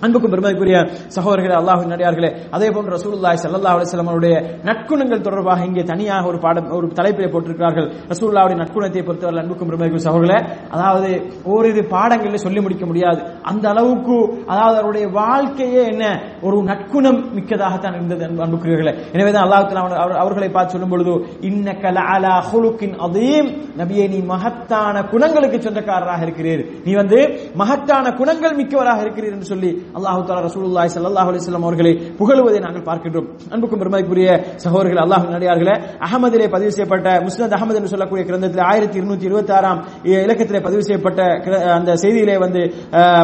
[0.00, 0.76] அன்புக்கும் பெருமைக்குரிய
[1.16, 6.86] சகோதரர்களே அல்லாஹின் நடிகார்களே அதே போன்று ரசூல்லாய் சல்லா அலைஹி நற்குணங்கள் தொடர்பாக இங்கே தனியாக ஒரு பாடம் ஒரு
[6.86, 7.92] தலைப்பிலே போட்டிருக்கிறார்கள்.
[8.08, 13.22] ரசூல்லாவுடைய நற்குணத்தை பொறுத்தவரை அன்புக்கும் பெருமதிக்குரிய சகோதரர்களே அதாவது ஓரிரு பாடங்களில் சொல்லி முடிக்க முடியாது.
[13.42, 16.22] அந்த அளவுக்கு அதாவது அவருடைய வாழ்க்கையே என்ன?
[16.42, 18.98] ஒரு நற்குணம் மிக்கதாகத்தான் இருந்தது அன்புக்குரியவர்களே.
[19.12, 21.10] எனவே தான் அல்லாஹ் அவர்- அவர்களை பார்த்து சொல்லும் பொழுது
[21.40, 23.58] இன்னக்க லஅலா ஹுலுக்கின் அதீம்.
[23.78, 26.66] நபியே நீ மகத்தான குணங்களுக்கு சொந்தக்காரராக இருக்கிறீர்.
[26.84, 32.60] நீ வந்து மகத்தான குணங்கள் மிக்கவராக இருக்கிறீர் என்று சொல்லி அல்லாஹு தாலா ரசூலுல்லாஹி சல்லாஹ் அலிஸ்லாம் அவர்களை புகழுவதை
[32.60, 33.26] நாங்கள் பார்க்கின்றோம்.
[33.50, 35.74] அன்புக்கும் பெருமதிக்குரிய சகோதரர்கள் அல்லாஹ் நடிகார்களே
[36.06, 39.80] அகமதிலே பதிவு செய்யப்பட்ட முஸ்னத் அகமது என்று சொல்லக்கூடிய கிரந்தத்தில் ஆயிரத்தி இருநூத்தி இருபத்தி ஆறாம்
[40.20, 42.62] இலக்கத்திலே பதிவு செய்யப்பட்ட கிர- அந்த செய்தியிலே வந்து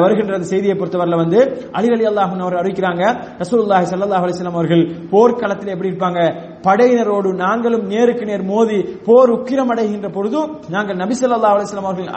[0.00, 1.40] வருகின்ற அந்த செய்தியை பொறுத்தவரையில் வந்து
[1.72, 3.02] அலி அலி அல்லாஹ் அவர் அறிவிக்கிறாங்க.
[3.38, 6.20] ரசூலுல்லாஹி சல்லாஹ் அலிஸ்லாம் அவர்கள் போர்க்களத்தில் எப்படி இருப்பாங்க?
[6.66, 8.78] படையினரோடு நாங்களும் நேருக்கு நேர் மோதி
[9.08, 10.40] போர் உக்கிரம் அடைகின்ற பொழுது
[10.74, 12.10] நாங்கள் நபிசல்லா அலிஸ்லாம் அவர்கள்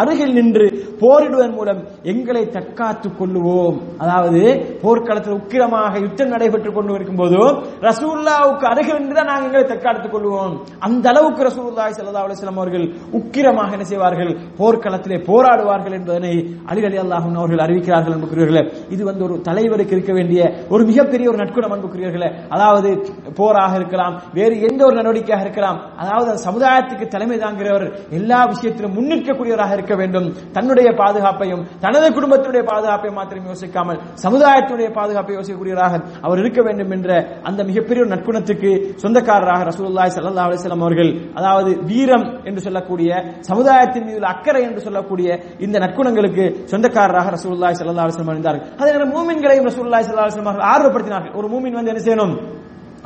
[0.00, 0.66] அருகில் நின்று
[1.02, 1.80] போரிடுவதன் மூலம்
[2.12, 3.76] எங்களை தற்காத்துக் கொள்ளுவோம்.
[4.02, 4.42] அதாவது
[4.84, 7.40] போர்க்களத்தில் உக்கிரமாக யுத்தம் நடைபெற்றுக் கொண்டு இருக்கும் போது
[7.88, 10.54] ரசூல்லாவுக்கு அருகில் நின்று தான் நாங்கள் எங்களை தற்காத்துக் கொள்வோம்
[10.88, 12.86] அந்த அளவுக்கு ரசூலுல்லாஹி சல்லா அலிஸ்லாம் அவர்கள்
[13.18, 14.32] உக்கிரமாக என்ன செய்வார்கள்?
[14.60, 16.32] போர்க்களத்திலே போராடுவார்கள் என்பதனை
[16.70, 18.64] அலி அலி அல்லாஹும் அவர்கள் அறிவிக்கிறார்கள் அன்புக்குரியவர்களே.
[18.94, 20.40] இது வந்து ஒரு தலைவருக்கு இருக்க வேண்டிய
[20.74, 22.30] ஒரு மிகப்பெரிய ஒரு நட்குணம் அன்புக்குரியவர்களே.
[22.56, 22.90] அதாவது
[23.40, 25.78] போராக இருக்கலாம் வேறு எந்த ஒரு நடவடிக்கையாக இருக்கலாம்.
[26.02, 27.86] அதாவது சமுதாயத்துக்கு தலைமை தாங்கிறவர்
[28.18, 30.28] எல்லா விஷயத்திலும் முன்னிற்கக்கூடியவராக இருக்க வேண்டும்.
[30.56, 35.94] தன்னுடைய பாதுகாப்பையும் தனது குடும்பத்தினுடைய பாதுகாப்பை மாத்திரம் யோசிக்காமல் சமுதாயத்தினுடைய பாதுகாப்பை யோசிக்கக்கூடியவராக
[36.26, 37.10] அவர் இருக்க வேண்டும் என்ற
[37.48, 38.70] அந்த மிகப்பெரிய ஒரு நற்குணத்துக்கு
[39.02, 43.10] சொந்தக்காரராக ரசூலுல்லாஹி சல்லா அலிஸ்லாம் அவர்கள் அதாவது வீரம் என்று சொல்லக்கூடிய
[43.50, 45.28] சமுதாயத்தின் மீது உள்ள அக்கறை என்று சொல்லக்கூடிய
[45.66, 51.36] இந்த நற்குணங்களுக்கு சொந்தக்காரராக ரசூலுல்லாஹி சல்லா அலிஸ்லாம் வஸல்லம் அதே நேரம் மூமின்களையும் ரசூலுல்லாஹி சல்லா அலிஸ்லாம் அவர்கள் ஆர்வப்படுத்தினார்கள்.
[51.40, 52.34] ஒரு மூமின் வந்து என்ன செய்யணும்?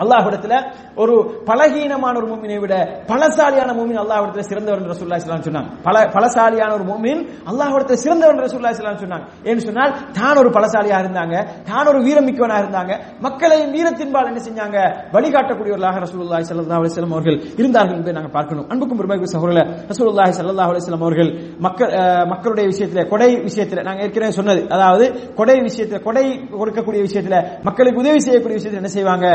[0.03, 0.55] அல்லாஹ்விடத்துல
[1.03, 1.15] ஒரு
[1.49, 2.75] பலகீனமான ஒரு மூமினை விட
[3.11, 5.71] பலசாலியான மூமின் அல்லாஹ்விடத்துல சிறந்தவர் என்று ரசூலுல்லாஹி சொன்னாங்க.
[5.87, 9.27] பல பலசாலியான ஒரு மூமின் அல்லாஹ்விடத்துல சிறந்தவர் என்று ரசூலுல்லாஹி சொன்னாங்க.
[9.49, 11.35] ஏன்னு சொன்னால் தான் ஒரு பலசாலியா இருந்தாங்க
[11.71, 12.93] தான் ஒரு வீரமிக்கவனா இருந்தாங்க
[13.27, 14.77] மக்களையும் வீரத்தின்பால் என்ன செஞ்சாங்க?
[15.15, 18.67] வழிகாட்டக்கூடியவர்களாக ரசூலுல்லாஹி ஸல்லல்லாஹு அலைஹி வஸல்லம் அவர்கள் இருந்தார்கள் என்பதை நாங்கள் பார்க்கணும்.
[18.73, 21.31] அன்புக்கும் பெருமைக்கு சகோதரர்களே ரசூலுல்லாஹி ஸல்லல்லாஹு அலைஹி வஸல்லம் அவர்கள்
[21.67, 21.91] மக்கள்
[22.33, 25.05] மக்களுடைய விஷயத்துல கொடை விஷயத்துல நாங்க ஏற்கனவே சொன்னது அதாவது
[25.39, 26.25] கொடை விஷயத்துல கொடை
[26.61, 27.37] கொடுக்கக்கூடிய விஷயத்துல
[27.69, 29.27] மக்களுக்கு உதவி செய்யக்கூடிய விஷயத்துல என்ன செய்வாங்க?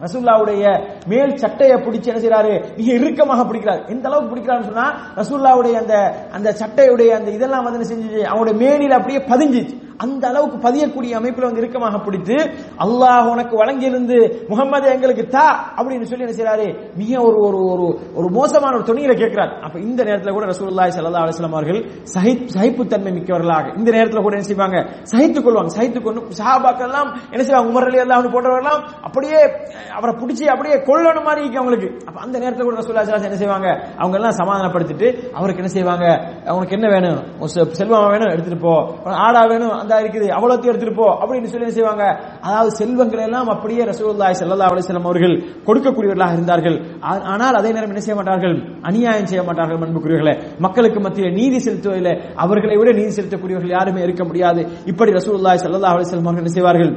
[0.01, 3.89] ரசூல்லாவுடைய மேல் சட்டையை பிடிச்சு என்ன செய்யறாரு மிக இறுக்கமாக பிடிக்கிறார்.
[3.89, 8.91] எந்த அளவுக்கு பிடிக்கிறான்னு சொன்னா ரசூல்லாவுடைய அந்த அந்த சட்டையுடைய அந்த இதெல்லாம் வந்து என்ன செஞ்சு அவனுடைய மேனில
[8.91, 9.90] அப்படியே பதிஞ்சிச்சு.
[10.05, 12.37] அந்த அளவுக்கு பதியக்கூடிய அமைப்புல வந்து இறுக்கமாக பிடித்து
[12.85, 14.19] அல்லாஹ் உனக்கு வழங்கியிருந்து
[14.51, 15.47] முகம்மது எங்களுக்கு தா
[15.79, 16.67] அப்படின்னு சொல்லி என்ன செய்யறாரு
[17.01, 17.87] மிக ஒரு ஒரு ஒரு
[18.19, 19.53] ஒரு மோசமான ஒரு துணியில கேட்கிறார்.
[19.67, 21.81] அப்ப இந்த நேரத்துல கூட ரசூலுல்லாஹி ஸல்லல்லாஹு அலைஹி வஸல்லம் அவர்கள்
[22.15, 24.79] சகிப்பு சகிப்புத்தன்மை மிக்கவர்களாக இந்த நேரத்துல கூட என்ன செய்வாங்க?
[25.13, 25.71] சகித்துக் கொள்வாங்க.
[25.79, 27.69] சகித்துக் கொண்டு சஹாபாக்கள் எல்லாம் என்ன செய்வாங்க?
[27.73, 29.41] உமர் அலி அல்லாஹ் போன்றவர்கள்லாம் அப்படியே
[29.99, 31.89] அவரை பிடிச்சி அப்படியே கொல்லணும் மாதிரி இருக்கு அவங்களுக்கு.
[32.09, 33.69] அப்ப அந்த நேரத்துல கூட ரசூலுல்லாஹி என்ன செய்வாங்க?
[34.03, 35.09] அவங்க எல்லாம் சமாதானப்படுத்திட்டு
[35.39, 36.07] அவருக்கு என்ன செய்வாங்க?
[36.53, 37.21] அவனுக்கு என்ன வேணும்?
[37.43, 37.51] ஒரு
[37.81, 38.31] செல்வம் வேணும்?
[38.35, 38.75] எடுத்துட்டு போ.
[39.27, 39.75] ஆடா வேணும்?
[39.83, 40.27] அந்த இருக்குது?
[40.37, 42.05] அவ்வளோத்தையும் எடுத்துட்டு போ அப்படின்னு சொல்லி செய்வாங்க?
[42.47, 45.35] அதாவது செல்வங்களை எல்லாம் அப்படியே ரசூல்லாய் செல்லல்லா அலைஹி அவர்கள்
[45.69, 46.77] கொடுக்கக்கூடியவர்களாக இருந்தார்கள்.
[47.35, 48.57] ஆனால் அதே நேரம் என்ன செய்ய மாட்டார்கள்?
[48.91, 50.35] அநியாயம் செய்ய மாட்டார்கள் அன்புக்குரியவர்களை.
[50.67, 52.13] மக்களுக்கு மத்தியில் நீதி செலுத்துவதில்
[52.45, 54.63] அவர்களை விட நீதி செலுத்தக்கூடியவர்கள் யாருமே இருக்க முடியாது.
[54.93, 56.93] இப்படி ரசூல்லாய் செல்லல்லா அலைஹி அவர்கள் என்ன செய்வார்கள்?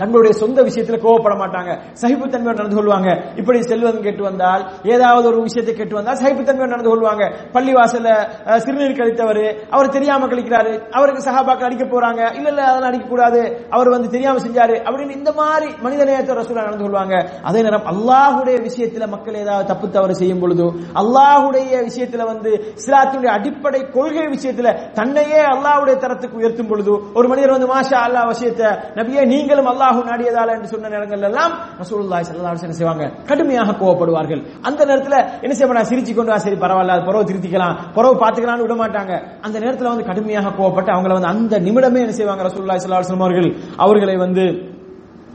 [0.00, 1.70] தங்களுடைய சொந்த விஷயத்துல கோவப்பட மாட்டாங்க.
[2.02, 3.08] சகிப்புத்தன்மையோடு நடந்து கொள்வாங்க.
[3.40, 4.62] இப்படி செல்வம் கேட்டு வந்தால்
[4.94, 7.24] ஏதாவது ஒரு விஷயத்தை கேட்டு வந்தால் சகிப்புத்தன்மையோடு நடந்து கொள்வாங்க.
[7.56, 9.42] பள்ளிவாசல்ல வாசல சிறுநீர் கழித்தவர்
[9.74, 13.40] அவர் தெரியாம கழிக்கிறாரு அவருக்கு சகாபாக்கள் அடிக்க போறாங்க இல்ல இல்ல அதெல்லாம் அடிக்க கூடாது
[13.76, 17.14] அவர் வந்து தெரியாம செஞ்சாரு அப்படின்னு இந்த மாதிரி மனித நேயத்தை ரசூலா நடந்து கொள்வாங்க.
[17.48, 20.66] அதே நேரம் அல்லாஹுடைய விஷயத்துல மக்கள் ஏதாவது தப்பு தவறு செய்யும் பொழுது
[21.02, 27.70] அல்லாஹுடைய விஷயத்துல வந்து இஸ்லாத்தினுடைய அடிப்படை கொள்கை விஷயத்துல தன்னையே அல்லாஹ்வுடைய தரத்துக்கு உயர்த்தும் பொழுது ஒரு மனிதர் வந்து
[27.74, 28.68] மாஷா அல்லாஹ் விஷயத்தை
[29.00, 33.04] நபியே நீங்களும் அல்லாஹ் நாடியதால என்று சொன்ன நேரங்கள் எல்லாம் ரசூலுல்லாஹி ஸல்லல்லாஹு அலைஹி வஸல்லம் செய்வாங்க.
[33.30, 34.42] கடுமையாக கோவப்படுவார்கள்.
[34.68, 39.12] அந்த நேரத்துல என்ன செய்ய சிரிச்சு கொண்டு வா, சரி பரவாயில்ல அது திருத்திக்கலாம் பரவ பாத்துக்கலாம்னு விட மாட்டாங்க.
[39.46, 43.26] அந்த நேரத்துல வந்து கடுமையாக கோவப்பட்டு அவங்கள வந்து அந்த நிமிடமே என்ன செய்வாங்க ரசூலுல்லாஹி ஸல்லல்லாஹு அலைஹி வஸல்லம்
[43.28, 43.50] அவர்கள்?
[43.84, 44.44] அவர்களை வந்து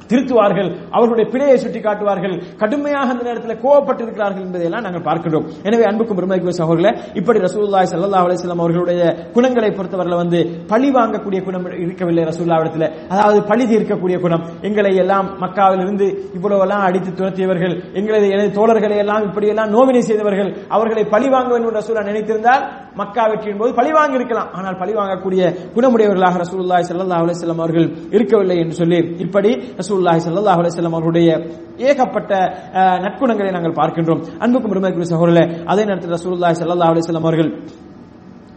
[0.10, 6.20] திருத்துவார்கள் அவர்களுடைய பிழையை சுட்டி காட்டுவார்கள் கடுமையாக அந்த நேரத்தில் கோவப்பட்டு இருக்கிறார்கள் என்பதையெல்லாம் நாங்கள் பார்க்கிறோம் எனவே அன்புக்கும்
[6.20, 9.02] பெருமைக்குரிய சகோதரர்களே இப்படி ரசூல்லாய் சல்லா அலிஸ்லாம் அவர்களுடைய
[9.36, 10.40] குணங்களை பொறுத்தவரையில் வந்து
[10.72, 14.44] பழி வாங்கக்கூடிய குணம் இருக்கவில்லை ரசூலுல்லாஹ்விடத்தில் அதாவது பழி தீர்க்கக்கூடிய குணம்.
[14.68, 16.06] எங்களை எல்லாம் மக்காவிலிருந்து
[16.38, 21.52] இவ்வளவு எல்லாம் அடித்து துரத்தியவர்கள் எங்களது எனது தோழர்களை எல்லாம் இப்படி எல்லாம் நோவினை செய்தவர்கள் அவர்களை பழி வாங்க
[21.54, 22.64] வேண்டும் ரசூலா நினைத்திருந்தால்
[22.96, 25.44] மக்கா வெற்றியின் போது பழி வாங்கி இருக்கலாம் ஆனால் பழி வாங்கக்கூடிய
[25.76, 31.30] குணமுடையவர்களாக ரசூல்லாய் சல்லா அலிஸ்லாம் அவர்கள் இருக்கவில்லை என்று சொல்லி இப்படி ரசூலுல்லாஹி ரசூல்லாஹி சல்லாஹ் அலிஸ்லாம் அவருடைய
[31.90, 32.32] ஏகப்பட்ட
[33.06, 34.22] நற்குணங்களை நாங்கள் பார்க்கின்றோம்.
[34.44, 37.50] அன்புக்கும் பெருமைக்குரிய சகோதரர்களே அதே நேரத்தில் ரசூல்லாஹி சல்லாஹ் அலிஸ்லாம் அவர்கள்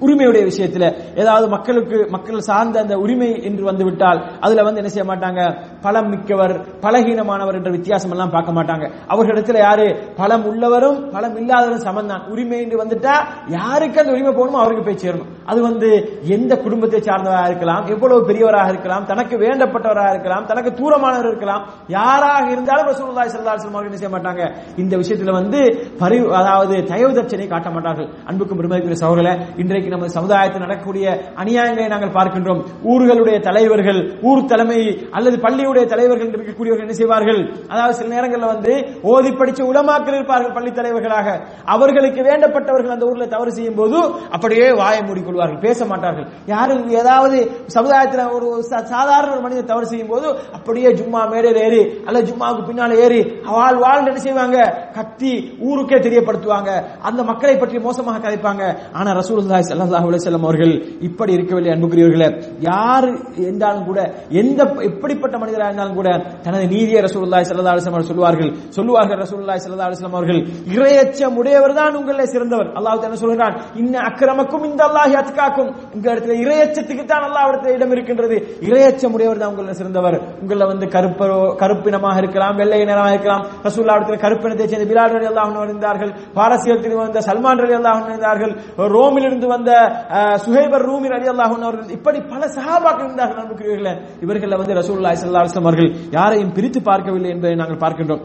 [0.04, 0.84] உரிமையுடைய விஷயத்துல
[1.22, 5.40] ஏதாவது மக்களுக்கு மக்கள் சார்ந்த அந்த உரிமை என்று வந்துவிட்டால் அதுல வந்து என்ன செய்ய மாட்டாங்க?
[5.84, 6.54] பலம் மிக்கவர்
[6.84, 8.84] பலகீனமானவர் என்ற வித்தியாசம் எல்லாம் பார்க்க மாட்டாங்க.
[9.12, 9.86] அவர்களிடத்துல யாரு?
[10.20, 13.14] பலம் உள்ளவரும் பலம் இல்லாதவரும் சமந்தான் உரிமை என்று வந்துட்டா
[13.56, 15.30] யாருக்கு அந்த உரிமை போகணுமோ அவருக்கு போய் சேரணும்.
[15.50, 15.88] அது வந்து
[16.36, 21.62] எந்த குடும்பத்தை சார்ந்தவராக இருக்கலாம் எவ்வளவு பெரியவராக இருக்கலாம் தனக்கு வேண்டப்பட்டவராக இருக்கலாம் தனக்கு தூரமானவர் இருக்கலாம்
[21.96, 24.42] யாராக இருந்தாலும் ரசூலுல்லாஹி ஸல்லல்லாஹு அலைஹி வஸல்லம் என்ன செய்ய மாட்டாங்க?
[24.82, 25.60] இந்த விஷயத்துல வந்து
[26.02, 28.08] பரி அதாவது தயவு தர்ச்சனை காட்ட மாட்டார்கள்.
[28.30, 32.64] அன்புக்கும் பெருமைக்குரிய சகோதரர்களே இன்றைக்கு நமது சமுதாயத்தில் நடக்கக்கூடிய அநியாயங்களை நாங்கள் பார்க்கின்றோம்.
[32.88, 37.54] ஊர்களுடைய தலைவர்கள் ஊர் தலைமை அல்லது பள்ளியுடைய தலைவர்கள் இருக்கக்கூடியவர்கள் என்ன செய்வார்கள்?
[37.68, 41.40] அதாவது சில நேரங்களில் வந்து ஓதி படிச்ச உலமாக்கள் இருப்பார்கள் பள்ளி தலைவர்களாக.
[41.64, 46.26] அவர்களுக்கு வேண்டப்பட்டவர்கள் அந்த ஊர்ல தவறு செய்யும் போது அப்படியே வாயை மூடிக்கொள்வார்கள் பேச மாட்டார்கள்.
[46.46, 52.02] யாரும் ஏதாவது சமுதாயத்தில் ஒரு சா- சாதாரண ஒரு மனிதர் தவறு செய்யும் போது அப்படியே ஜும்மா மேடையில் ஏறி
[52.04, 54.88] அல்லது ஜும்மாவுக்கு பின்னால ஏறி வாழ் வாழ் என்ன செய்வாங்க?
[54.94, 56.82] கத்தி ஊருக்கே தெரியப்படுத்துவாங்க.
[57.02, 58.76] அந்த மக்களை பற்றி மோசமாக கதைப்பாங்க.
[58.92, 59.44] ஆனா ரசூல்
[59.76, 60.72] ஸல்லல்லாஹு அலைஹி அவர்கள்
[61.08, 62.28] இப்படி இருக்கவில்லை அன்புக்குரியவர்களே.
[62.68, 63.06] யார்
[63.44, 64.00] இருந்தாலும் கூட
[64.40, 66.08] எந்த எப்படிப்பட்ட மனிதராக இருந்தாலும் கூட
[66.44, 68.50] தனது நீதியை ரசூல்லாய் ஸல்லல்லாஹு அலைஹி அவர்கள் சொல்லுவார்கள்.
[68.76, 70.40] சொல்லுவார்கள் ரசூல்லாய் ஸல்லல்லாஹு அலைஹி அவர்கள்
[70.76, 72.68] இறையச்சம் உடையவர் தான் உங்களே சிறந்தவர்.
[72.78, 75.70] அல்லாஹ் என்ன சொல்கிறான் இன்ன அக்கிரமக்கும் இந்த அல்லாஹ் அத்காக்கும்.
[75.94, 78.36] உங்க இடத்துல இறையச்சத்துக்கு தான் அல்லாஹ் இடத்துல இடம் இருக்கின்றது.
[78.68, 80.16] இறையச்சம் உடையவர் தான் உங்களை சிறந்தவர்.
[80.42, 83.44] உங்களை வந்து கருப்பரோ கருப்பினமாக இருக்கலாம் வெள்ளை நிறமாக இருக்கலாம்.
[83.66, 86.12] ரசூல்லா இடத்துல கருப்பினத்தை சேர்ந்த பிலால் ரலி அல்லாஹ் இருந்தார்கள்.
[86.38, 88.52] பாரசீகத்தில் வந்த சல்மான் ரலி அல்லாஹ் இருந்தார்கள்.
[88.96, 91.28] ரோமிலிருந்து வந்த அஹ், சுஹைபர் ரூமி ரலி
[91.62, 94.00] அவர்கள் இப்படி பல சகாபாக்கள் இருந்தார்கள் அன்புக்குரியவர்களே.
[94.20, 98.20] இவர்கள் வந்து ரசூல்லா அவர்கள் யாரையும் பிரித்து பார்க்கவில்லை என்பதை நாங்கள் பார்க்கின்றோம்.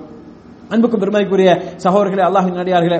[0.73, 1.50] அன்புக்கும் பெருமைக்குரிய
[1.83, 3.00] சகோதரர்களே அல்லாஹின் நடிகார்களே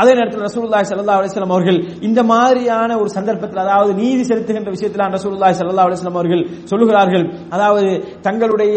[0.00, 5.56] அதே நேரத்தில் ரசூல்லாய் சல்லா அலிஸ்லாம் அவர்கள் இந்த மாதிரியான ஒரு சந்தர்ப்பத்தில் அதாவது நீதி செலுத்துகின்ற விஷயத்தில் ரசூல்லாய்
[5.58, 7.24] சல்லா அலிஸ்லாம் அவர்கள் சொல்லுகிறார்கள்.
[7.50, 7.90] அதாவது
[8.26, 8.76] தங்களுடைய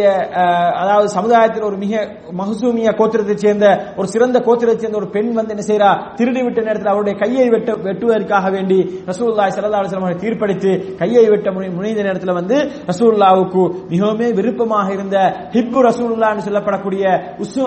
[0.82, 1.94] அதாவது சமுதாயத்தில் ஒரு மிக
[2.42, 3.66] மகசூமிய கோத்திரத்தைச் சேர்ந்த
[3.98, 7.70] ஒரு சிறந்த கோத்திரத்தைச் சேர்ந்த ஒரு பெண் வந்து என்ன செய்யறா திருடி விட்ட நேரத்தில் அவருடைய கையை வெட்ட
[7.88, 8.80] வெட்டுவதற்காக வேண்டி
[9.12, 10.72] ரசூல்லாய் சல்லா அலிஸ்லாம் அவர்கள் தீர்ப்பளித்து
[11.02, 11.48] கையை வெட்ட
[11.78, 12.58] முனைந்த நேரத்தில் வந்து
[12.92, 13.64] ரசூல்லாவுக்கு
[13.94, 15.18] மிகவும் விருப்பமாக இருந்த
[15.58, 17.04] ஹிப்பு ரசூல்லான்னு என்று சொல்லப்படக்கூடிய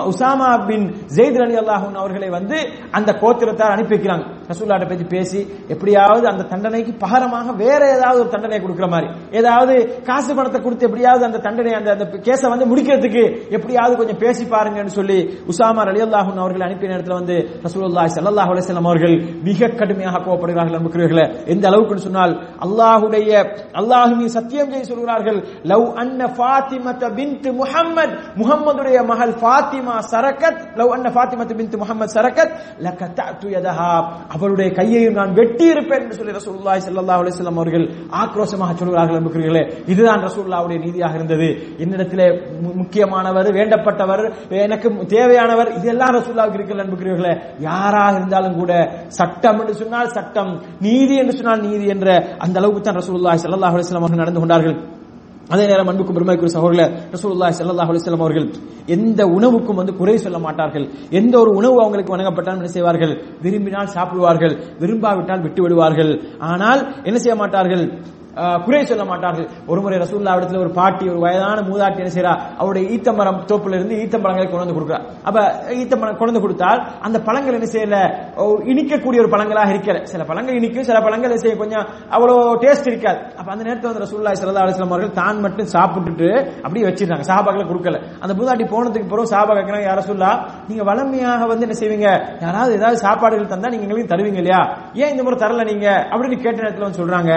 [0.08, 0.86] உசா உசாமா பின்
[1.16, 2.56] ஜெயித் அலி அல்லாஹூன் அவர்களை வந்து
[2.90, 4.26] அந்த கோத்திரத்தார் அனுப்பி வைக்கிறாங்க.
[4.50, 5.40] ரசூல்லாட்ட பத்தி பேசி
[5.74, 9.08] எப்படியாவது அந்த தண்டனைக்கு பகரமாக வேற ஏதாவது ஒரு தண்டனை கொடுக்கிற மாதிரி.
[9.40, 9.74] ஏதாவது
[10.08, 13.24] காசு பணத்தை கொடுத்து எப்படியாவது அந்த தண்டனை அந்த அந்த கேஸை வந்து முடிக்கிறதுக்கு
[13.56, 15.18] எப்படியாவது கொஞ்சம் பேசி பாருங்கன்னு சொல்லி
[15.50, 17.36] உசாமா அலி அல்லாஹூன் அவர்கள் அனுப்பிய நேரத்தில் வந்து
[17.66, 19.16] ரசூலுல்லாஹி ஸல்லல்லாஹு அலைஹி அவர்கள்
[19.48, 22.34] மிக கடுமையாக கோவப்படுகிறார்கள் நம்புகிறீர்களே எந்த அளவுக்கு சொன்னால்
[22.66, 23.30] அல்லாஹுடைய
[23.80, 25.38] அல்லாஹ் சத்தியம் செய்ய சொல்கிறார்கள்
[25.70, 28.14] லவ் அன்ன ஃபாத்திமத பின்த் முஹம்மத்.
[28.40, 32.52] முஹம்மதுடைய மகள் ஃபாத்திமா சரக்கத் லவ் அன்ன ஃபாத்திமத் பின்த் முஹம்மத் சரக்கத்
[32.86, 33.92] லகதஅது யதஹா.
[34.38, 37.84] அவருடைய கையையும் நான் வெட்டி இருப்பேன் என்று சொல்லி ரசூல்லாய் ஸல்லல்லாஹு அலிஸ்லாம் அவர்கள்
[38.22, 41.48] ஆக்ரோஷமாக சொல்கிறார்கள் அன்புக்குரியவர்களே இதுதான் ரசூல்லாவுடைய நீதியாக இருந்தது.
[41.78, 42.26] என்னிடத்திலே
[42.62, 48.72] மு- முக்கியமானவர் வேண்டப்பட்டவர் எனக்கு தேவையானவர் இதெல்லாம் ரசூல்லாவுக்கு இருக்கிற அன்புக்குரியவர்களே யாராக இருந்தாலும் கூட
[49.08, 52.08] சட்டம் என்று சொன்னால் சட்டம் நீதி என்று சொன்னால் நீதி என்ற
[52.38, 54.97] அந்த அளவுக்கு தான் ரசூல்லாய் ஸல்லல்லாஹு அலிஸ்லாம் அவர்கள் நடந்து கொண்டார்கள்.
[55.52, 58.46] அதே நேரம் அன்புக்கும் பெருமைக்குரிய சகோதரர்களே ரசூலுல்லாஹி ஸல்லல்லாஹு அலைஹி வஸல்லம் அவர்கள்
[58.94, 60.84] எந்த உணவுக்கும் வந்து குறை சொல்ல மாட்டார்கள்.
[61.20, 63.12] எந்த ஒரு உணவு அவங்களுக்கு வழங்கப்பட்டாலும் என்ன செய்வார்கள்?
[63.44, 66.12] விரும்பினால் சாப்பிடுவார்கள் விரும்பாவிட்டால் விட்டு விடுவார்கள்
[66.50, 67.84] ஆனால் என்ன செய்ய மாட்டார்கள்?
[68.64, 69.46] குறை சொல்ல மாட்டார்கள்.
[69.70, 73.94] ஒரு முறை ரசூல்லா இடத்துல ஒரு பாட்டி ஒரு வயதான மூதாட்டி என்ன செய்யறா அவருடைய ஈத்தமரம் தோப்புல இருந்து
[74.04, 75.00] ஈத்தம்பழங்களை கொண்டு வந்து கொடுக்குறா.
[75.28, 75.38] அப்ப
[75.82, 77.98] ஈத்தம்பழம் கொண்டு வந்து கொடுத்தால் அந்த பழங்கள் என்ன செய்யல?
[78.72, 80.00] இனிக்கக்கூடிய ஒரு பழங்களாக இருக்கல.
[80.12, 83.18] சில பழங்கள் இனிக்கும் சில பழங்கள் செய்ய கொஞ்சம் அவ்வளோ டேஸ்ட் இருக்காது.
[83.38, 86.28] அப்ப அந்த நேரத்தில் வந்து ரசூல்லா ஸல்லல்லாஹு அலிஸ்லாம் அவர்கள் தான் மட்டும் சாப்பிட்டுட்டு
[86.64, 87.26] அப்படியே வச்சிருந்தாங்க.
[87.32, 88.00] சாபாக்களை கொடுக்கல.
[88.22, 90.30] அந்த மூதாட்டி போனதுக்கு பிறகு சாபா கேட்கிறாங்க யார சொல்லா
[90.68, 92.08] நீங்க வளமையாக வந்து என்ன செய்வீங்க?
[92.44, 94.62] யாராவது ஏதாவது சாப்பாடுகள் தந்தா நீங்க எங்களுக்கு தருவீங்க இல்லையா?
[95.02, 95.88] ஏன் இந்த முறை தரல நீங்க?
[96.12, 97.32] அப்படின்னு கேட்ட நேரத்தில் வந்து சொல்றாங்க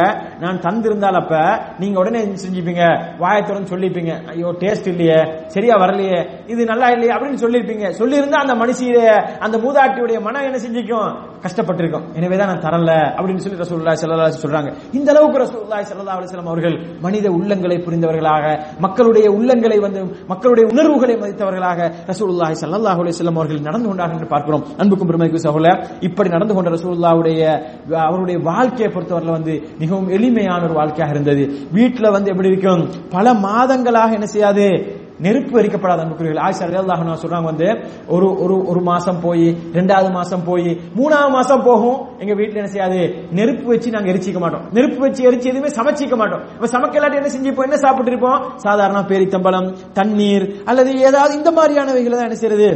[0.45, 1.35] நான் தந்து அப்ப
[1.81, 2.83] நீங்க உடனே செஞ்சுப்பீங்க?
[3.23, 4.11] வாயத்துடன் சொல்லிப்பீங்க.
[4.33, 5.19] ஐயோ டேஸ்ட் இல்லையே
[5.55, 6.19] சரியா வரலையே
[6.51, 8.95] இது நல்லா இல்லையே அப்படின்னு சொல்லிருப்பீங்க சொல்லியிருந்தா அந்த மனுஷிய
[9.45, 11.11] அந்த மூதாட்டியுடைய மனம் என்ன செஞ்சுக்கும்?
[11.45, 12.03] கஷ்டப்பட்டிருக்கும்.
[12.17, 14.71] எனவே தான் நான் தரல அப்படின்னு சொல்லி ரசூல்லா ஸல்லல்லாஹு சொல்றாங்க.
[14.97, 18.45] இந்த அளவுக்கு ரசூல்லா ஸல்லல்லாஹு அலிஸ்லாம் அவர்கள் மனித உள்ளங்களை புரிந்தவர்களாக
[18.85, 21.79] மக்களுடைய உள்ளங்களை வந்து மக்களுடைய உணர்வுகளை மதித்தவர்களாக
[22.11, 24.65] ரசூல்லாஹி ஸல்லல்லாஹு அலிஸ்லாம் அவர்கள் நடந்து கொண்டார்கள் என்று பார்க்கிறோம்.
[24.81, 25.67] அன்புக்கும் பெருமைக்கு சகோல
[26.09, 27.41] இப்படி நடந்து கொண்ட ரசூல்லாவுடைய
[28.07, 31.43] அவருடைய வாழ்க்கையை பொறுத்தவரையில வந்து மிகவும் எளிமையான ஒரு வாழ்க்கையாக இருந்தது.
[31.77, 32.83] வீட்டில் வந்து எப்படி இருக்கும்?
[33.15, 34.67] பல மாதங்களாக என்ன செய்யாது?
[35.25, 36.45] நெருப்பு எரிக்கப்படாத அன்புக்குரியவர்கள்.
[36.45, 37.67] ஆயிஷா ரலியல்லாஹு அன்ஹா சொல்றாங்க வந்து
[38.07, 39.45] ஒரு ஒரு ஒரு மாசம் போய்
[39.77, 40.69] ரெண்டாவது மாசம் போய்
[40.99, 43.01] மூணாவது மாசம் போகும் எங்க வீட்டுல என்ன செய்யாது?
[43.31, 44.63] நெருப்பு வச்சு நாங்க எரிச்சிக்க மாட்டோம்.
[44.71, 46.41] நெருப்பு வச்சு எரிச்சு எதுவுமே சமைச்சிக்க மாட்டோம்.
[46.55, 48.39] இப்ப சமைக்கலாட்டி என்ன செஞ்சுப்போம் என்ன சாப்பிட்டு இருப்போம்?
[48.55, 52.71] சாதாரண பேரித்தம்பளம் தண்ணீர் அல்லது ஏதாவது இந்த மாதிரியானவைகளை தான் என்ன செய்யறது?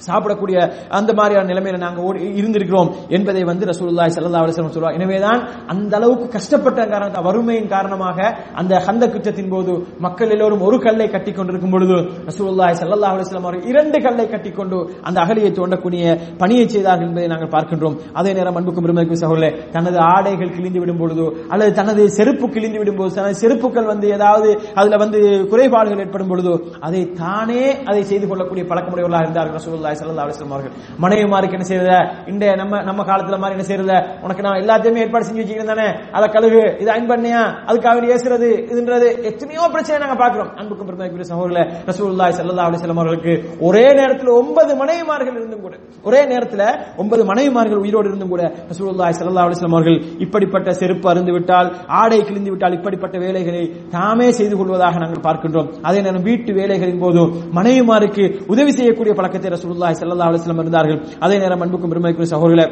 [0.00, 0.58] சாப்பிடக்கூடிய
[0.96, 5.40] அந்த மாதிரியான நிலைமையில நாங்க ஓடி- இருந்திருக்கிறோம் என்பதை வந்து ரசூலுல்லாஹி சல்லா அலைஹி சொல்லுவார் எனவேதான்
[5.72, 8.18] அந்த அளவுக்கு கஷ்டப்பட்ட காரணத்தை வறுமையின் காரணமாக
[8.60, 11.96] அந்த ஹந்த குற்றத்தின் போது மக்கள் எல்லோரும் ஒரு கல்லை கட்டி கொண்டிருக்கும் பொழுது
[12.30, 16.02] ரசூலுல்லாஹி சல்லா அலிஸ்லாம் அவர்கள் இரண்டு கல்லை கட்டிக்கொண்டு அந்த அகலியை தோண்டக்கூடிய
[16.40, 17.74] பணியை செய்தார்கள் என்பதை நாங்கள் பார்க்கின்றோம்.
[18.18, 22.96] அதே நேரம் அன்புக்கும் பெருமைக்கும் சகோதரே தனது ஆடைகள் கிழிந்து விடும் பொழுதோ அல்லது தனது செருப்பு கிழிந்து விடும்
[22.96, 25.18] போது தனது செருப்புகள் வந்து ஏதாவது அதுல வந்து
[25.50, 30.72] குறைபாடுகள் ஏற்படும் பொழுதோ அதை தானே அதை செய்து கொள்ளக்கூடிய பழக்கமுடையவர்களாக இருந்தார்கள் ரசூல்லா ஸல்லல்லாஹு அலைஹி வஸல்லம் அவர்கள்.
[31.04, 31.92] மனைவிமாருக்கு என்ன செய்யறத
[32.32, 35.86] இந்த நம்ம நம்ம காலத்துல மாதிரி என்ன செய்யறத உனக்கு நான் எல்லாத்தையுமே ஏற்பாடு செஞ்சு வச்சுக்கிறேன் தானே?
[36.16, 37.40] அதை கழுகு இது அயன் பண்ணியா?
[37.68, 43.00] அதுக்காக வேண்டி ஏசுறது இதுன்றது எத்தனையோ பிரச்சனை நாங்க பாக்குறோம் அன்புக்கும் பெருமைக்குரிய சகோதரர்களே ரசூலுல்லாஹி ஸல்லல்லாஹு அலைஹி வஸல்லம்
[43.00, 43.34] அவர்களுக்கு
[43.68, 45.74] ஒரே நேரத்தில் ஒன்பது மனைவிமார்கள் இருந்தும் கூட
[46.08, 46.64] ஒரே நேரத்தில்
[47.02, 51.68] ஒன்பது மனைவிமார்கள் உயிரோடு இருந்தும் கூட ரசூலுல்லாஹி ஸல்லல்லாஹு அலைஹி வஸல்லம் அவர்கள் இப்படிப்பட்ட செருப்பு அருந்து விட்டால்
[52.00, 55.68] ஆடை கிழிந்து விட்டால் இப்படிப்பட்ட வேலைகளை தாமே செய்து கொள்வதாக நாங்கள் பார்க்கின்றோம்.
[55.88, 61.00] அதே நேரம் வீட்டு வேலைகளின் போதும் மனைவிமாருக்கு உதவி செய்யக்கூடிய பழக்கத்தை ரசூல் ரசூல்லாய் அலைஹி அலுவலம் இருந்தார்கள்.
[61.20, 62.66] அதே நேரம் அன்புக்கும் பெருமைக்கும் சகோதரர்களே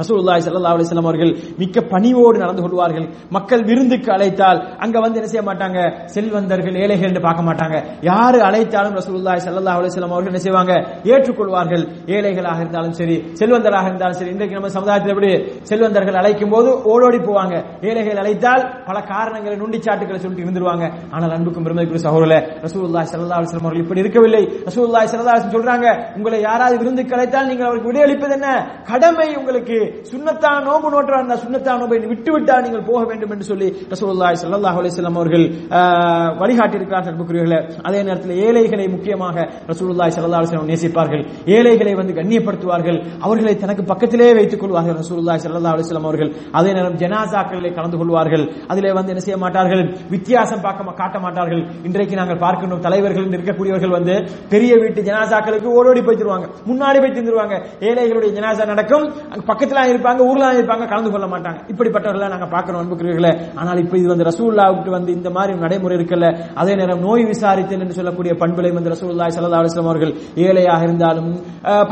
[0.00, 3.06] ரசூலுல்லாஹி சல்லா அலிஸ்லாம் அவர்கள் மிக்க பணிவோடு நடந்து கொள்வார்கள்.
[3.36, 5.78] மக்கள் விருந்துக்கு அழைத்தால் அங்க வந்து என்ன செய்ய மாட்டாங்க?
[6.14, 7.76] செல்வந்தர்கள் ஏழைகள் என்று பார்க்க மாட்டாங்க.
[8.10, 10.72] யாரு அழைத்தாலும் ரசூலுல்லாஹி சல்லா அலிஸ்லாம் அவர்கள் என்ன செய்வாங்க?
[11.12, 11.84] ஏற்றுக்கொள்வார்கள்.
[12.16, 15.30] ஏழைகளாக இருந்தாலும் சரி செல்வந்தராக இருந்தாலும் சரி இன்றைக்கு நம்ம சமுதாயத்தில் எப்படி
[15.70, 17.54] செல்வந்தர்கள் அழைக்கும் போது ஓடோடி போவாங்க.
[17.90, 20.84] ஏழைகள் அழைத்தால் பல காரணங்களை நுண்டிச்சாட்டுகளை சொல்லிட்டு இருந்துருவாங்க.
[21.14, 24.42] ஆனால் அன்புக்கும் பெருமைக்குரிய சகோதரர்களே ரசூலுல்லாஹி சல்லா அலிஸ்லாம் அவர்கள் இப்படி இருக்கவில்லை.
[24.68, 28.48] ரசூலுல்லாஹி சல்லா அலைஹி சொல்றாங்க உங்களை யாராவது விருந்துக்கு அழைத்தால் நீங்கள் அவருக்கு விடையளிப்பது என்ன?
[28.90, 29.78] கடமை உங்களுக்கு.
[30.10, 34.78] சுண்ணத்தான நோம்பு நோற்றா இருந்தா சுண்ணத்தான நோம்பை விட்டு விட்டா நீங்கள் போக வேண்டும் என்று சொல்லி ரசூலுல்லாஹி ஸல்லல்லாஹு
[34.80, 35.44] அலைஹி வஸல்லம் அவர்கள்
[35.78, 37.58] ஆஹ், வழிகாட்டி இருக்கிறார்கள் அன்புக்குரியவர்களே.
[37.88, 39.36] அதே நேரத்தில் ஏழைகளை முக்கியமாக
[39.70, 41.22] ரசூலுல்லாஹி ஸல்லல்லாஹு அலைஹி வஸல்லம் நேசிப்பார்கள்.
[41.56, 42.98] ஏழைகளை வந்து கண்ணியப்படுத்துவார்கள்.
[43.24, 46.30] அவர்களை தனக்கு பக்கத்திலே வைத்துக் கொள்வார்கள் ரசூலுல்லாஹி ஸல்லல்லாஹு அலைஹி வஸல்லம் அவர்கள்.
[46.54, 48.44] அதே நேரம் ஜனாசாக்களிலே கலந்து கொள்வார்கள்.
[48.70, 49.84] அதிலே வந்து என்ன செய்ய மாட்டார்கள்?
[50.14, 51.60] வித்தியாசம் பார்க்க காட்ட மாட்டார்கள்.
[51.88, 54.14] இன்றைக்கு நாங்கள் பார்க்கணும் தலைவர்கள் இருக்கக்கூடியவர்கள் வந்து
[54.52, 57.54] பெரிய வீட்டு ஜனாசாக்களுக்கு ஓடோடி போய்த்திருவாங்க முன்னாடி போய் தந்துருவாங்க.
[57.88, 61.58] ஏழைகளுடைய ஜனாசா நடக்கும் அங்க பக்கத்துல இருப்பாங்க ஊர்ல இருப்பாங்க கலந்து கொள்ள மாட்டாங்க.
[61.72, 66.26] இப்படிப்பட்டவர்கள் நாங்க பார்க்கணும் அன்புக்குரியவர்களே ஆனால் இப்ப இது வந்து ரசூல்லாவுக்கு வந்து இந்த மாதிரி நடைமுறை இருக்கல.
[66.60, 70.12] அதே நேரம் நோய் விசாரித்தல் என்று சொல்லக்கூடிய பண்புகளை வந்து ரசூலுல்லாஹி ஸல்லல்லாஹு அலைஹி அவர்கள்
[70.46, 71.30] ஏழையாக இருந்தாலும்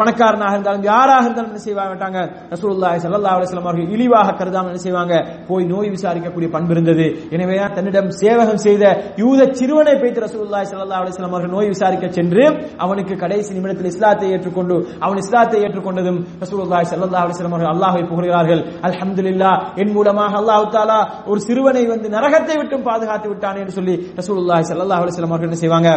[0.00, 2.18] பணக்காரனாக இருந்தாலும் யாராக இருந்தாலும் என்ன செய்வாங்க மாட்டாங்க
[2.54, 5.14] ரசூலுல்லாஹி ஸல்லல்லாஹு அலுவலம் அவர்கள் இழிவாக கருதாமல் என்ன செய்வாங்க?
[5.50, 7.06] போய் நோய் விசாரிக்கக்கூடிய பண்பு இருந்தது.
[7.34, 8.84] எனவே தன்னிடம் சேவகம் செய்த
[9.22, 12.44] யூத சிறுவனை பேத்து ரசூலுல்லாஹி ஸல்லல்லாஹு அலுவலம் அவர்கள் நோய் விசாரிக்க சென்று
[12.84, 18.62] அவனுக்கு கடைசி நிமிடத்தில் இஸ்லாத்தை ஏற்றுக்கொண்டு அவன் இஸ்லாத்தை ஏற்றுக்கொண்டதும் ரசூலுல்லாஹி சல்லா அலுவலம் அவர்கள் அவர்கள் அல்லாஹ்வை புகழ்கிறார்கள்.
[18.88, 20.98] அல்ஹம்துலில்லாஹ் என் மூலமாக அல்லாஹு தாலா
[21.30, 25.58] ஒரு சிறுவனை வந்து நரகத்தை விட்டும் பாதுகாத்து விட்டான் என்று சொல்லி ரசூலுல்லாஹி ஸல்லல்லாஹு அலைஹி வஸல்லம் அவர்கள் என்ன
[25.64, 25.90] செய்வாங்க?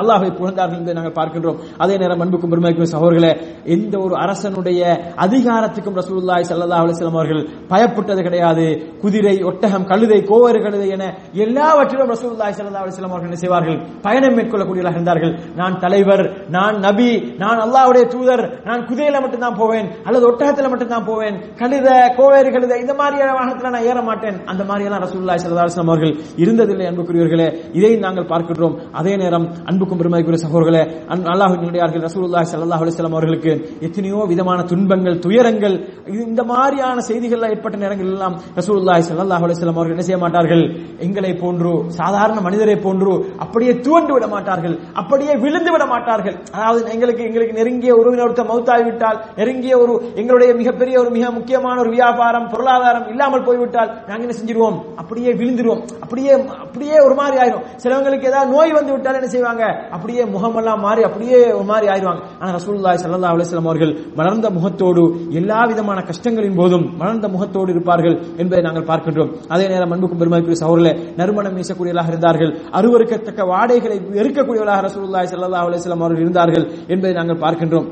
[0.00, 1.58] அல்லாஹை புகழ்ந்தார்கள் என்று நாங்கள் பார்க்கின்றோம்.
[1.82, 3.32] அதே நேரம் அன்புக்கும் பெருமைக்கும் சகோதரர்களே
[3.74, 4.80] எந்த ஒரு அரசனுடைய
[5.24, 7.42] அதிகாரத்துக்கும் ரசூல்லாய் சல்லா அலிஸ்லாம் அவர்கள்
[7.72, 8.66] பயப்பட்டது கிடையாது.
[9.02, 11.04] குதிரை ஒட்டகம் கழுதை கோவறு கழுதை என
[11.44, 13.78] எல்லாவற்றிலும் ரசூல்லாய் சல்லா அலிஸ்லாம் அவர்கள் என்ன செய்வார்கள்?
[14.06, 15.34] பயணம் மேற்கொள்ளக்கூடியவர்களாக இருந்தார்கள்.
[15.60, 16.24] நான் தலைவர்
[16.56, 17.10] நான் நபி
[17.42, 22.72] நான் அல்லாவுடைய தூதர் நான் குதிரையில மட்டும்தான் போவேன் அல்லது ஒட்டகத்தில் மட்டும் தான் போவேன் கழுத கோவேறு கழுத
[22.84, 24.38] இந்த மாதிரியான வாகனத்தில் நான் ஏற மாட்டேன்.
[24.52, 26.14] அந்த மாதிரியெல்லாம் ரசூல்லாய் சல்லா அலிஸ்லாம் அவர்கள்
[26.44, 27.48] இருந்ததில்லை அன்புக்குரியவர்களே.
[27.78, 28.76] இதை நாங்கள் பார்க்கின்றோம்.
[29.00, 30.82] அதே நேரம் அன்புக்கும் பெருமைக்குரிய சகோர்களே
[31.12, 33.52] அல்லாஹுடைய அல்லாஹ்வினுடையார்கள் ரசூலுல்லாஹி ஸல்லல்லாஹு அலைஹி அவர்களுக்கு
[33.86, 35.76] எத்தனையோ விதமான துன்பங்கள் துயரங்கள்
[36.10, 40.64] இது இந்த மாதிரியான செய்திகள் ஏற்பட்ட நேரங்கள் எல்லாம் ரசூலுல்லாஹி சல்லாஹ் அலிஸ்லாம் அவர்கள் என்ன செய்ய மாட்டார்கள்?
[41.06, 44.76] எங்களை போன்று சாதாரண மனிதரை போன்று அப்படியே துவண்டு விட மாட்டார்கள்.
[45.00, 46.36] அப்படியே விழுந்து விட மாட்டார்கள்.
[46.56, 51.92] அதாவது எங்களுக்கு எங்களுக்கு நெருங்கிய உறவினர் ஒருத்தர் மௌத்தாகிவிட்டால் நெருங்கிய ஒரு எங்களுடைய மிகப்பெரிய ஒரு மிக முக்கியமான ஒரு
[51.96, 54.78] வியாபாரம் பொருளாதாரம் இல்லாமல் போய்விட்டால் நாங்க என்ன செஞ்சிருவோம்?
[55.02, 55.82] அப்படியே விழுந்துருவோம்.
[56.04, 56.32] அப்படியே
[56.64, 57.66] அப்படியே ஒரு மாதிரி ஆயிரும்.
[57.82, 59.55] சிலவங்களுக்கு ஏதாவது நோய் வந்து விட்டால் என்ன செய்வாங்க?
[59.96, 62.22] அப்படியே முகமெல்லாம் மாறி அப்படியே ஒரு மாதிரி ஆயிடுவாங்க.
[62.40, 65.04] ஆனா ரசூல்லாய் சல்லா அலைஹி அவர்கள் மலர்ந்த முகத்தோடு
[65.40, 69.32] எல்லா விதமான கஷ்டங்களின் போதும் மலர்ந்த முகத்தோடு இருப்பார்கள் என்பதை நாங்கள் பார்க்கின்றோம்.
[69.54, 76.24] அதே நேரம் அன்புக்கும் பெருமைக்குரிய சகோதரர்களே நறுமணம் வீசக்கூடியவர்களாக இருந்தார்கள் அருவருக்கத்தக்க வாடைகளை வெறுக்கக்கூடியவர்களாக ரசூல்லாய் சல்லா அலைஹி அவர்கள்
[76.26, 77.88] இருந்தார்கள் என்பதை நாங்கள் பார்க்கின்றோம்.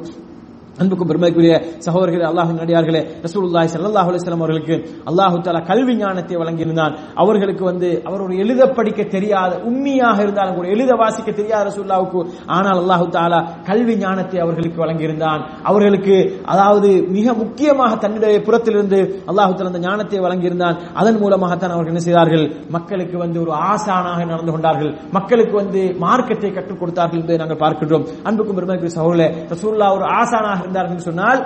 [0.82, 1.54] அன்புக்கும் பெருமைக்குரிய
[1.86, 4.76] சகோதரர்களே அல்லாஹின் அடியார்களே ரசூலுல்லாஹி ஸல்லல்லாஹு அலைஹி வஸல்லம் அவர்களுக்கு
[5.10, 6.92] அல்லாஹு தஆலா கல்வி ஞானத்தை வழங்கியிருந்தான்.
[7.22, 12.20] அவர்களுக்கு வந்து அவர் ஒரு எழுத படிக்க தெரியாத உம்மியாக இருந்தாலும் கூட எழுத வாசிக்க தெரியாத ரசூலுல்லாஹுக்கு
[12.56, 13.38] ஆனால் அல்லாஹு தாலா
[13.68, 15.40] கல்வி ஞானத்தை அவர்களுக்கு வழங்கியிருந்தான்.
[15.70, 16.16] அவர்களுக்கு
[16.54, 19.00] அதாவது மிக முக்கியமாக தன்னுடைய புறத்திலிருந்து
[19.30, 20.76] அல்லாஹு தஆலா அந்த ஞானத்தை வழங்கியிருந்தான்.
[21.02, 22.44] அதன் மூலமாகத்தான் அவர்கள் என்ன செய்தார்கள்?
[22.78, 24.92] மக்களுக்கு வந்து ஒரு ஆசானாக நடந்து கொண்டார்கள்.
[25.18, 28.06] மக்களுக்கு வந்து மார்க்கத்தை கற்றுக் கொடுத்தார்கள் என்பதை நாங்கள் பார்க்கின்றோம்.
[28.28, 31.40] அன்புக்கும் பெருமைக்குரிய சகோதரர்களே ரசூலுல்லாஹ் ஒரு ஆசானாக இருந்தார்கள் சொன்னால்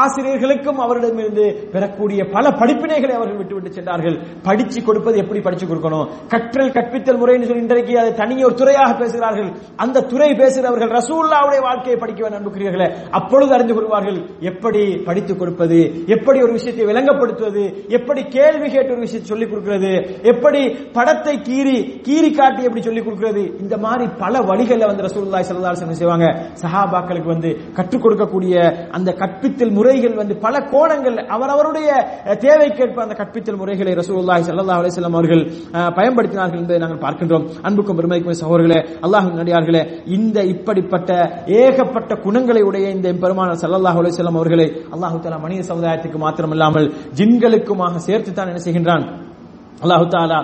[0.00, 4.16] ஆசிரியர்களுக்கும் அவரிடமிருந்து பெறக்கூடிய பல படிப்பினைகளை அவர்கள் விட்டுவிட்டு சென்றார்கள்.
[4.42, 6.06] படிச்சு கொடுப்பது எப்படி படிச்சு கொடுக்கணும்?
[6.32, 9.50] கற்றல் கற்பித்தல் முறைன்னு சொல்லி இன்றைக்கு அது தனியே ஒரு துறையாக பேசுகிறார்கள்.
[9.76, 12.42] அந்த துறை பேசுகிறவர்கள் ரசூல்லாவுடைய வாழ்க்கையை படிக்க வேண்டும்
[13.10, 15.78] அப்பொழுது அறிந்து கொள்வார்கள் எப்படி படித்துக் கொடுப்பது?
[16.06, 17.64] எப்படி ஒரு விஷயத்தை விளங்கப்படுத்துவது?
[17.88, 19.92] எப்படி கேள்வி கேட்டு ஒரு விஷயத்தை சொல்லிக் கொடுக்கிறது?
[20.32, 20.62] எப்படி
[20.92, 21.76] படத்தை கீறி
[22.08, 23.42] கீறி காட்டி எப்படி சொல்லிக் கொடுக்கிறது?
[23.60, 26.26] இந்த மாதிரி பல வழிகளில் வந்து ரசூல்லா ஸல்லல்லாஹு செய்வாங்க?
[26.62, 28.63] சஹாபாக்களுக்கு வந்து கற்றுக் கொடுக்கக்கூடிய
[28.96, 31.88] அந்த கற்பித்தல் முறைகள் வந்து பல கோணங்கள் அவரவருடைய
[32.44, 35.42] தேவைக்கேற்ப அந்த கற்பித்தல் முறைகளை ரசூல்லாஹி சல்லா அலிஸ்லாம் அவர்கள்
[35.98, 37.46] பயன்படுத்தினார்கள் என்பதை நாங்கள் பார்க்கின்றோம்.
[37.66, 39.82] அன்புக்கும் பெருமைக்கும் சகோதரர்களே அல்லாஹ்வின் நடிகார்களே
[40.16, 41.10] இந்த இப்படிப்பட்ட
[41.60, 48.32] ஏகப்பட்ட குணங்களை உடைய இந்த பெருமானார் ஸல்லல்லாஹு அலிஸ்லாம் அவர்களை அல்லாஹ் தாலா மனித சமுதாயத்துக்கு மாத்திரமில்லாமல் ஜின்களுக்குமாக சேர்த்து
[48.32, 49.04] தான் என்ன செய்கின்றான்?
[49.84, 50.38] அல்லாஹு தாலா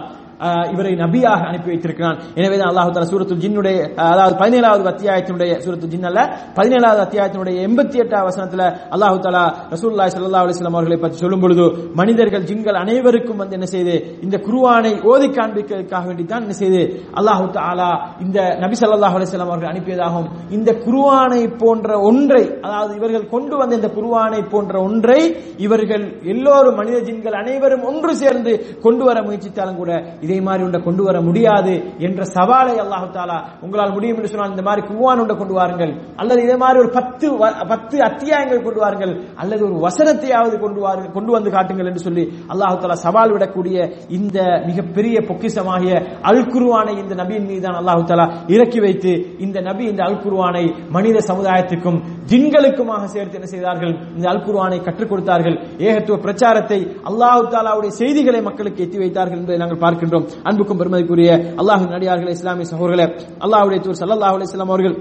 [0.73, 2.17] இவரை நபியாக அனுப்பி வைத்திருக்கிறான்.
[2.39, 6.21] எனவே தான் அல்லாஹு தாலா சூரத்துல் ஜின்னுடைய அதாவது பதினேழாவது அத்தியாயத்தினுடைய சூரத்து ஜின் அல்ல
[6.59, 8.63] பதினேழாவது அத்தியாயத்தினுடைய எண்பத்தி எட்டாவது வசனத்துல
[8.95, 9.43] அல்லாஹு தாலா
[9.75, 11.65] ரசூலுல்லாஹி சல்லா அலிஸ்லாம் அவர்களை பற்றி சொல்லும் பொழுது
[12.01, 13.95] மனிதர்கள் ஜின்கள் அனைவருக்கும் வந்து என்ன செய்து
[14.25, 16.83] இந்த குருவானை ஓதி காண்பிக்கிறதுக்காக வேண்டி தான் என்ன செய்து
[17.21, 17.91] அல்லாஹு தாலா
[18.25, 23.91] இந்த நபி சல்லாஹ் அலிஸ்லாம் அவர்கள் அனுப்பியதாகும் இந்த குருவானை போன்ற ஒன்றை அதாவது இவர்கள் கொண்டு வந்த இந்த
[23.97, 25.21] குருவானை போன்ற ஒன்றை
[25.67, 28.53] இவர்கள் எல்லோரும் மனித ஜின்கள் அனைவரும் ஒன்று சேர்ந்து
[28.85, 29.93] கொண்டு வர முயற்சித்தாலும் கூட
[30.25, 34.63] இதே மாதிரி உண்டை கொண்டு வர முடியாது என்ற சவாலை அல்லாஹு தாலா உங்களால் முடியும் என்று சொன்னால் இந்த
[34.63, 36.03] மாதிரி குவான் உண்டை கொண்டு வாருங்கள்.
[36.17, 39.21] அல்லது இதே மாதிரி ஒரு பத்து வ- பத்து அத்தியாயங்கள் கொண்டு வாருங்கள்.
[39.37, 44.63] அல்லது ஒரு வசனத்தையாவது கொண்டு வாரு கொண்டு வந்து காட்டுங்கள் என்று சொல்லி அல்லாஹு தாலா சவால் விடக்கூடிய இந்த
[44.67, 50.17] மிகப்பெரிய பொக்கிஷமாகிய அல் குருவானை இந்த நபியின் மீதான் அல்லாஹு தாலா இறக்கி வைத்து இந்த நபி இந்த அல்
[50.17, 53.99] குருவானை மனித சமுதாயத்துக்கும் ஜின்களுக்குமாக சேர்த்து என்ன செய்தார்கள்?
[54.17, 55.55] இந்த அல் குருவானை கற்றுக் கொடுத்தார்கள்.
[55.79, 60.20] ஏகத்துவ பிரச்சாரத்தை அல்லாஹு தாலாவுடைய செய்திகளை மக்களுக்கு எத்தி வைத்தார்கள் என்பதை நாங்கள் பார்க்கின்றோம்.
[60.49, 63.09] அன்புக்கும் பெருமதிக்குரிய அல்லாஹின் நடிகார்களே இஸ்லாமிய சகோதரர்களே
[63.47, 64.99] அல்லாஹுடைய தூர் சல்லாஹ் அலிஸ்லாம் அவர்கள்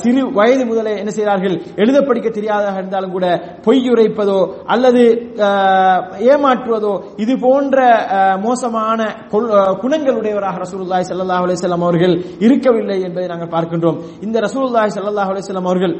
[0.00, 3.26] சிறு வயது முதலே என்ன செய்கிறார்கள் எழுத படிக்க தெரியாதாக இருந்தாலும் கூட
[3.66, 4.38] பொய் உரைப்பதோ
[4.74, 5.02] அல்லது
[6.32, 6.92] ஏமாற்றுவதோ
[7.24, 7.78] இது போன்ற
[8.46, 9.00] மோசமான
[9.82, 12.14] குணங்களுடையவராக ரசூலுல்லாய் சல்லாஹ் அலிஸ்லாம் அவர்கள்
[12.46, 13.98] இருக்கவில்லை என்பதை நாங்கள் பார்க்கின்றோம்.
[14.26, 15.94] இந்த ரசூலுல்லாய் சல்லாஹ் அலிஸ்லாம் அவர்கள்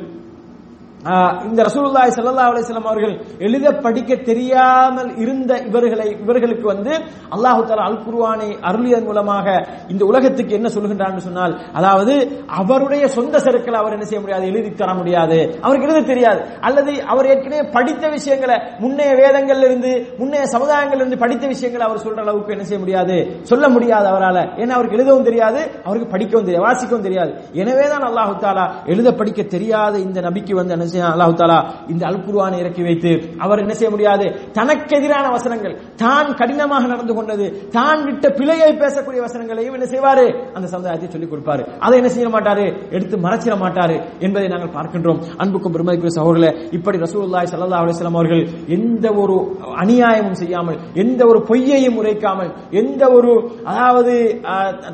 [1.48, 3.14] இந்த ரசூலுல்லாய் சல்லா அலிஸ்லாம் அவர்கள்
[3.46, 6.92] எழுத படிக்க தெரியாமல் இருந்த இவர்களை இவர்களுக்கு வந்து
[7.36, 9.46] அல்லாஹு தாலா அல் குருவானை அருளியதன் மூலமாக
[9.92, 12.14] இந்த உலகத்துக்கு என்ன சொல்கின்றான்னு சொன்னால் அதாவது
[12.60, 15.38] அவருடைய சொந்த சருக்களை அவர் என்ன செய்ய முடியாது எழுதி தர முடியாது.
[15.64, 16.40] அவருக்கு எழுத தெரியாது.
[16.66, 22.20] அல்லது அவர் ஏற்கனவே படித்த விஷயங்களை முன்னைய வேதங்கள்ல இருந்து முன்னைய சமுதாயங்கள்ல இருந்து படித்த விஷயங்களை அவர் சொல்ற
[22.24, 23.16] அளவுக்கு என்ன செய்ய முடியாது.
[23.50, 24.42] சொல்ல முடியாது அவரால்.
[24.62, 27.32] ஏன்னா அவருக்கு எழுதவும் தெரியாது அவருக்கு படிக்கவும் தெரியாது வாசிக்கவும் தெரியாது.
[27.62, 31.58] எனவே தான் அல்லாஹு தாலா எழுத படிக்க தெரியாத இந்த நபிக்கு வந்து என்ன செய்யலாம் அல்லாஹு தாலா
[31.92, 33.10] இந்த அல் குருவானை இறக்கி வைத்து
[33.44, 34.26] அவர் என்ன செய்ய முடியாது?
[34.58, 37.46] தனக்கு எதிரான வசனங்கள் தான் கடினமாக நடந்து கொண்டது
[37.76, 40.26] தான் விட்ட பிழையை பேசக்கூடிய வசனங்களையும் என்ன செய்வாரு?
[40.56, 41.62] அந்த சமுதாயத்தை சொல்லிக் கொடுப்பாரு.
[41.84, 42.66] அதை என்ன செய்ய மாட்டாரு?
[42.96, 45.20] எடுத்து மறைச்சிட மாட்டாரு என்பதை நாங்கள் பார்க்கின்றோம்.
[45.42, 48.42] அன்புக்கும் பெருமதிக்குரிய சகோதரர்களே இப்படி ரசூல்லாய் சல்லா அலிஸ்லாம் அவர்கள்
[48.76, 49.36] எந்த ஒரு
[49.82, 52.50] அநியாயமும் செய்யாமல் எந்த ஒரு பொய்யையும் உரைக்காமல்
[52.82, 53.32] எந்த ஒரு
[53.70, 54.14] அதாவது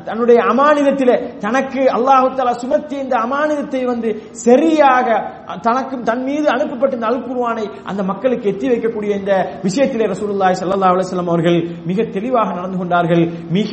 [0.07, 1.13] தன்னுடைய அமானிதத்தில்
[1.45, 4.09] தனக்கு அல்லாஹு தாலா சுமத்திய இந்த அமானிதத்தை வந்து
[4.45, 5.07] சரியாக
[5.65, 9.33] தனக்கும் தன் மீது அனுப்பப்பட்ட அல் குருவானை அந்த மக்களுக்கு எத்தி வைக்கக்கூடிய இந்த
[9.65, 11.57] விஷயத்திலே ரசூலுல்லாய் சல்லா அலுவலம் அவர்கள்
[11.89, 13.23] மிக தெளிவாக நடந்து கொண்டார்கள்.
[13.57, 13.71] மிக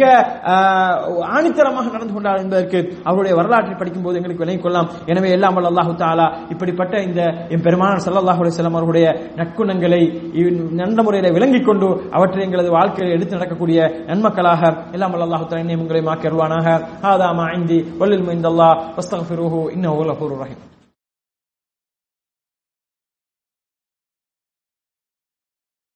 [1.36, 2.78] ஆணித்தரமாக நடந்து கொண்டார்கள் என்பதற்கு
[3.08, 4.88] அவருடைய வரலாற்றை படிக்கும் போது எங்களுக்கு விளங்கிக் கொள்ளலாம்.
[5.12, 7.20] எனவே எல்லாம் வல்ல அல்லாஹு தாலா இப்படிப்பட்ட இந்த
[7.54, 9.06] என் பெருமானார் சல்லாஹ் அலுவலம் அவருடைய
[9.40, 10.02] நற்குணங்களை
[10.82, 13.78] நல்ல முறையில் விளங்கிக் கொண்டு அவற்றை எங்களது வாழ்க்கையில் எடுத்து நடக்கக்கூடிய
[14.10, 14.62] நன்மக்களாக
[14.96, 16.66] எல்லாம் வல்ல அல்லாஹு தாலா என்னை உங்களை மாக்கருவானாக
[17.06, 19.60] ஹாதா ஐந்தி வல்லில் முயந்தல்லா வஸ்தக்ஃபிருஹு.
[19.76, 19.98] இன்னும்
[20.42, 20.60] ரஹீம்.